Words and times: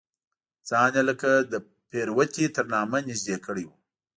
ځان 0.69 0.89
یې 0.97 1.03
لکه 1.09 1.29
د 1.51 1.53
پروتې 1.89 2.45
تر 2.55 2.65
نامه 2.73 2.97
نږدې 3.07 3.35
کړی 3.45 3.63
و. 3.67 3.71